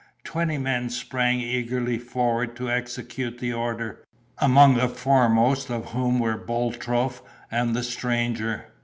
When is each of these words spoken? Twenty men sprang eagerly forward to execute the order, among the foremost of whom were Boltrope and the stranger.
Twenty 0.23 0.57
men 0.57 0.89
sprang 0.89 1.41
eagerly 1.41 1.99
forward 1.99 2.55
to 2.55 2.71
execute 2.71 3.37
the 3.37 3.53
order, 3.53 4.03
among 4.39 4.73
the 4.73 4.89
foremost 4.89 5.69
of 5.69 5.91
whom 5.91 6.17
were 6.17 6.37
Boltrope 6.39 7.19
and 7.51 7.75
the 7.75 7.83
stranger. 7.83 8.65